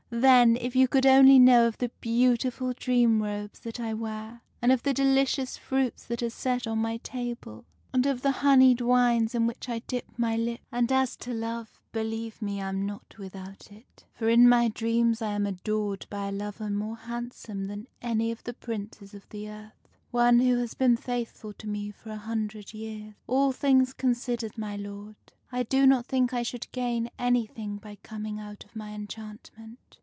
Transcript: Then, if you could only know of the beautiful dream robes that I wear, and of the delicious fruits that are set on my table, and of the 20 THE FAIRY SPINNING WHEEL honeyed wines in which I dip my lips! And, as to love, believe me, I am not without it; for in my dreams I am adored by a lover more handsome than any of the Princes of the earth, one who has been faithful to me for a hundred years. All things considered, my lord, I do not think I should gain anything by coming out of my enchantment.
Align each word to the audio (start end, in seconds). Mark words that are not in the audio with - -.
Then, 0.13 0.57
if 0.57 0.75
you 0.75 0.89
could 0.89 1.05
only 1.05 1.39
know 1.39 1.67
of 1.67 1.77
the 1.77 1.87
beautiful 2.01 2.73
dream 2.73 3.23
robes 3.23 3.61
that 3.61 3.79
I 3.79 3.93
wear, 3.93 4.41
and 4.61 4.69
of 4.69 4.83
the 4.83 4.93
delicious 4.93 5.55
fruits 5.55 6.03
that 6.03 6.21
are 6.21 6.29
set 6.29 6.67
on 6.67 6.79
my 6.79 6.97
table, 6.97 7.63
and 7.93 8.05
of 8.05 8.21
the 8.21 8.33
20 8.33 8.33
THE 8.33 8.33
FAIRY 8.33 8.39
SPINNING 8.39 8.67
WHEEL 8.67 8.67
honeyed 8.67 8.81
wines 9.21 9.35
in 9.35 9.47
which 9.47 9.69
I 9.69 9.79
dip 9.87 10.05
my 10.17 10.35
lips! 10.35 10.63
And, 10.69 10.91
as 10.91 11.15
to 11.15 11.33
love, 11.33 11.79
believe 11.93 12.41
me, 12.41 12.61
I 12.61 12.67
am 12.67 12.85
not 12.85 13.17
without 13.17 13.71
it; 13.71 14.03
for 14.11 14.27
in 14.27 14.49
my 14.49 14.67
dreams 14.67 15.21
I 15.21 15.31
am 15.31 15.45
adored 15.45 16.05
by 16.09 16.27
a 16.27 16.31
lover 16.33 16.69
more 16.69 16.97
handsome 16.97 17.67
than 17.67 17.87
any 18.01 18.31
of 18.33 18.43
the 18.43 18.53
Princes 18.53 19.13
of 19.13 19.29
the 19.29 19.49
earth, 19.49 19.87
one 20.09 20.39
who 20.41 20.57
has 20.57 20.73
been 20.73 20.97
faithful 20.97 21.53
to 21.53 21.67
me 21.69 21.89
for 21.89 22.09
a 22.11 22.17
hundred 22.17 22.73
years. 22.73 23.13
All 23.27 23.53
things 23.53 23.93
considered, 23.93 24.57
my 24.57 24.75
lord, 24.75 25.15
I 25.53 25.63
do 25.63 25.87
not 25.87 26.05
think 26.05 26.33
I 26.33 26.43
should 26.43 26.69
gain 26.73 27.09
anything 27.17 27.77
by 27.77 27.95
coming 28.03 28.41
out 28.41 28.65
of 28.65 28.75
my 28.75 28.89
enchantment. 28.93 29.97